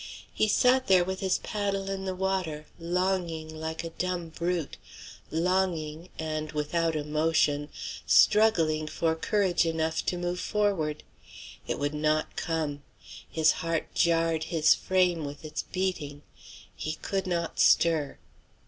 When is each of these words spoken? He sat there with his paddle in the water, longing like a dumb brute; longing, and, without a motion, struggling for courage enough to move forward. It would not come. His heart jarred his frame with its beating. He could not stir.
He 0.33 0.47
sat 0.47 0.87
there 0.87 1.03
with 1.03 1.19
his 1.19 1.37
paddle 1.37 1.87
in 1.87 2.05
the 2.05 2.15
water, 2.15 2.65
longing 2.79 3.53
like 3.55 3.83
a 3.83 3.91
dumb 3.91 4.29
brute; 4.29 4.77
longing, 5.29 6.09
and, 6.17 6.51
without 6.53 6.95
a 6.95 7.03
motion, 7.03 7.69
struggling 8.07 8.87
for 8.87 9.13
courage 9.15 9.63
enough 9.63 10.03
to 10.07 10.17
move 10.17 10.39
forward. 10.39 11.03
It 11.67 11.77
would 11.77 11.93
not 11.93 12.35
come. 12.35 12.81
His 13.29 13.51
heart 13.61 13.93
jarred 13.93 14.45
his 14.45 14.73
frame 14.73 15.23
with 15.23 15.45
its 15.45 15.65
beating. 15.71 16.23
He 16.75 16.93
could 16.93 17.27
not 17.27 17.59
stir. 17.59 18.17